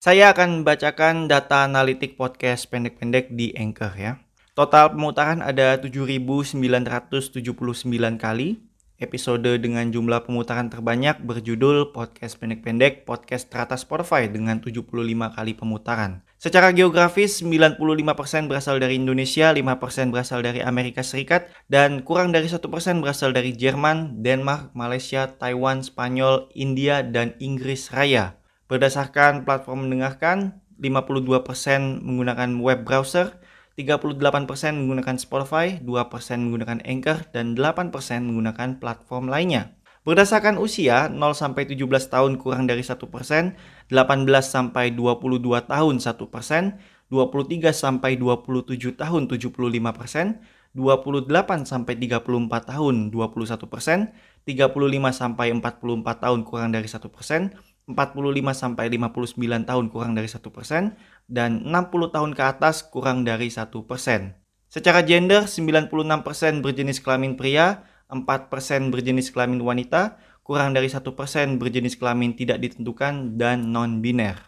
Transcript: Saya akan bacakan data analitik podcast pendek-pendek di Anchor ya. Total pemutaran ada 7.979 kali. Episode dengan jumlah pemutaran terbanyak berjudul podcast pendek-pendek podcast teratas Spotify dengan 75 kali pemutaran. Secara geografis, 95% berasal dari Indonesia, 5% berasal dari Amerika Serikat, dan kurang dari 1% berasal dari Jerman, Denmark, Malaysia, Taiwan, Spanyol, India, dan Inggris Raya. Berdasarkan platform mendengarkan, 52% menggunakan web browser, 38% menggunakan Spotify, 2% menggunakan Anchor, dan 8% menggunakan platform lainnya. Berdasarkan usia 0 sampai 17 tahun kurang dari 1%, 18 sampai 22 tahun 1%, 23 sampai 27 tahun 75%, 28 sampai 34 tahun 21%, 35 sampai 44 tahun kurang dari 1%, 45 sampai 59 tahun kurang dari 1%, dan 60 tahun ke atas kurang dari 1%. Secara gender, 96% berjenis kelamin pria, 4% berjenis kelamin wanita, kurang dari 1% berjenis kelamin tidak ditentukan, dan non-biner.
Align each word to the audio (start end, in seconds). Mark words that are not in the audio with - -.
Saya 0.00 0.32
akan 0.32 0.64
bacakan 0.64 1.28
data 1.28 1.68
analitik 1.68 2.16
podcast 2.16 2.72
pendek-pendek 2.72 3.36
di 3.36 3.52
Anchor 3.52 3.92
ya. 4.00 4.16
Total 4.56 4.88
pemutaran 4.88 5.44
ada 5.44 5.76
7.979 5.76 6.56
kali. 8.16 8.64
Episode 8.96 9.60
dengan 9.60 9.92
jumlah 9.92 10.24
pemutaran 10.24 10.72
terbanyak 10.72 11.20
berjudul 11.20 11.92
podcast 11.92 12.40
pendek-pendek 12.40 13.04
podcast 13.04 13.52
teratas 13.52 13.84
Spotify 13.84 14.24
dengan 14.24 14.64
75 14.64 14.88
kali 15.36 15.52
pemutaran. 15.52 16.24
Secara 16.40 16.72
geografis, 16.72 17.44
95% 17.44 17.76
berasal 18.48 18.80
dari 18.80 18.96
Indonesia, 18.96 19.52
5% 19.52 20.08
berasal 20.08 20.40
dari 20.40 20.64
Amerika 20.64 21.04
Serikat, 21.04 21.52
dan 21.68 22.00
kurang 22.08 22.32
dari 22.32 22.48
1% 22.48 23.04
berasal 23.04 23.36
dari 23.36 23.52
Jerman, 23.52 24.24
Denmark, 24.24 24.72
Malaysia, 24.72 25.28
Taiwan, 25.28 25.84
Spanyol, 25.84 26.48
India, 26.56 27.04
dan 27.04 27.36
Inggris 27.36 27.92
Raya. 27.92 28.39
Berdasarkan 28.70 29.42
platform 29.42 29.90
mendengarkan, 29.90 30.62
52% 30.78 32.06
menggunakan 32.06 32.54
web 32.62 32.86
browser, 32.86 33.34
38% 33.74 34.06
menggunakan 34.78 35.18
Spotify, 35.18 35.82
2% 35.82 36.38
menggunakan 36.38 36.78
Anchor, 36.86 37.26
dan 37.34 37.58
8% 37.58 37.90
menggunakan 38.30 38.78
platform 38.78 39.26
lainnya. 39.26 39.74
Berdasarkan 40.06 40.56
usia 40.56 41.10
0 41.10 41.18
sampai 41.34 41.66
17 41.66 41.82
tahun 42.08 42.38
kurang 42.38 42.70
dari 42.70 42.86
1%, 42.86 42.94
18 43.90 44.46
sampai 44.46 44.94
22 44.94 45.66
tahun 45.66 45.94
1%, 45.98 46.78
23 47.10 47.74
sampai 47.74 48.16
27 48.16 48.94
tahun 48.94 49.22
75%, 49.26 50.40
28 50.78 51.66
sampai 51.66 51.94
34 51.98 52.70
tahun 52.70 52.94
21%, 53.10 54.14
35 54.46 55.10
sampai 55.10 55.46
44 55.58 56.22
tahun 56.22 56.40
kurang 56.46 56.70
dari 56.70 56.86
1%, 56.86 57.50
45 57.92 58.56
sampai 58.56 58.88
59 58.88 59.36
tahun 59.68 59.84
kurang 59.92 60.16
dari 60.16 60.26
1%, 60.26 60.40
dan 61.28 61.50
60 61.68 62.14
tahun 62.14 62.32
ke 62.32 62.42
atas 62.42 62.86
kurang 62.88 63.28
dari 63.28 63.52
1%. 63.52 63.68
Secara 64.70 65.00
gender, 65.04 65.44
96% 65.44 66.64
berjenis 66.64 67.02
kelamin 67.04 67.36
pria, 67.36 67.84
4% 68.08 68.48
berjenis 68.88 69.28
kelamin 69.34 69.60
wanita, 69.60 70.16
kurang 70.46 70.72
dari 70.72 70.88
1% 70.88 71.04
berjenis 71.60 72.00
kelamin 72.00 72.32
tidak 72.38 72.62
ditentukan, 72.64 73.36
dan 73.36 73.68
non-biner. 73.68 74.40